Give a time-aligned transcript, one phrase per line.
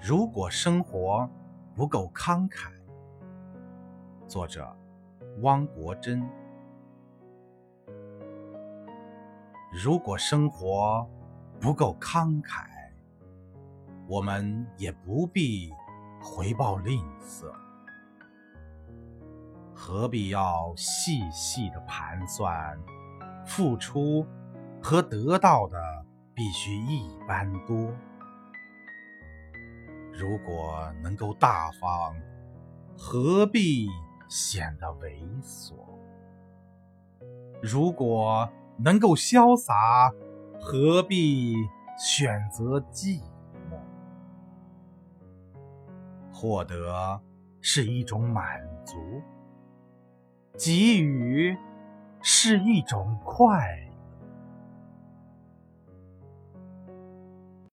[0.00, 1.28] 如果生活
[1.74, 2.70] 不够慷慨，
[4.28, 4.74] 作者
[5.40, 6.24] 汪国真。
[9.72, 11.04] 如果生活
[11.60, 12.64] 不够慷慨，
[14.06, 15.72] 我们也不必
[16.22, 17.52] 回报吝啬，
[19.74, 22.78] 何必要细细的盘算，
[23.44, 24.24] 付出
[24.80, 25.76] 和得到的
[26.32, 27.90] 必须一般多？
[30.18, 32.12] 如果能够大方，
[32.96, 33.86] 何必
[34.28, 35.74] 显得猥琐？
[37.62, 40.12] 如果能够潇洒，
[40.58, 41.54] 何必
[41.96, 43.20] 选择寂
[43.70, 43.78] 寞？
[46.32, 47.20] 获得
[47.60, 49.22] 是一种满足，
[50.58, 51.56] 给予
[52.20, 53.87] 是一种快。